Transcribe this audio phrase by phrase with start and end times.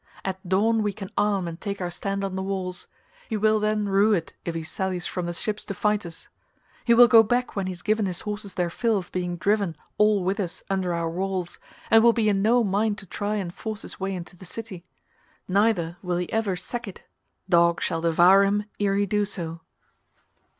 [0.25, 2.87] At dawn we can arm and take our stand on the walls;
[3.29, 6.27] he will then rue it if he sallies from the ships to fight us.
[6.85, 9.75] He will go back when he has given his horses their fill of being driven
[9.99, 11.59] all whithers under our walls,
[11.91, 14.83] and will be in no mind to try and force his way into the city.
[15.47, 17.03] Neither will he ever sack it,
[17.47, 19.61] dogs shall devour him ere he do so."